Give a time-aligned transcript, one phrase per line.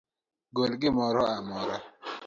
[0.55, 1.75] Gol gimoro amora